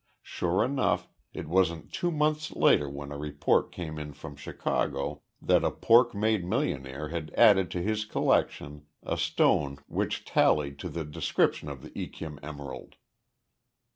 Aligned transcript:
Sure 0.23 0.65
enough, 0.65 1.07
it 1.31 1.47
wasn't 1.47 1.93
two 1.93 2.09
months 2.09 2.53
later 2.53 2.89
when 2.89 3.11
a 3.11 3.19
report 3.19 3.71
came 3.71 3.99
in 3.99 4.13
from 4.13 4.35
Chicago 4.35 5.21
that 5.39 5.63
a 5.63 5.69
pork 5.69 6.15
made 6.15 6.43
millionaire 6.43 7.09
had 7.09 7.29
added 7.37 7.69
to 7.69 7.83
his 7.83 8.03
collection 8.03 8.87
a 9.03 9.15
stone 9.15 9.77
which 9.85 10.25
tallied 10.25 10.79
to 10.79 10.89
the 10.89 11.05
description 11.05 11.69
of 11.69 11.83
the 11.83 11.91
Yquem 11.91 12.39
emerald. 12.41 12.95